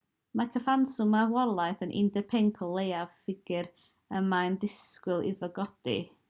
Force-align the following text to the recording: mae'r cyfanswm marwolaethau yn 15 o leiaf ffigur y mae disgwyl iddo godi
mae'r 0.39 0.47
cyfanswm 0.53 1.11
marwolaethau 1.15 1.93
yn 1.99 2.09
15 2.15 2.63
o 2.67 2.71
leiaf 2.79 3.13
ffigur 3.19 3.71
y 4.21 4.23
mae 4.33 4.57
disgwyl 4.65 5.27
iddo 5.35 5.53
godi 5.61 5.99